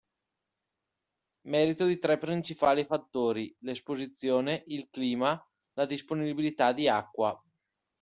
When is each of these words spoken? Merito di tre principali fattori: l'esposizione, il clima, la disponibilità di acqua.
Merito 1.43 1.85
di 1.85 1.99
tre 1.99 2.17
principali 2.17 2.85
fattori: 2.85 3.55
l'esposizione, 3.59 4.63
il 4.69 4.87
clima, 4.89 5.39
la 5.73 5.85
disponibilità 5.85 6.71
di 6.73 6.87
acqua. 6.87 7.39